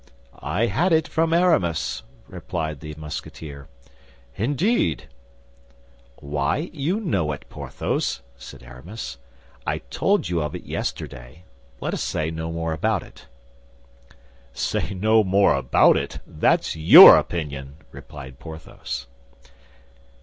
[0.41, 3.67] "I had it from Aramis," replied the Musketeer.
[4.35, 5.07] "Indeed?"
[6.15, 9.19] "Why, you knew it, Porthos," said Aramis.
[9.67, 11.43] "I told you of it yesterday.
[11.79, 13.27] Let us say no more about it."
[14.53, 16.17] "Say no more about it?
[16.25, 19.05] That's your opinion!" replied Porthos.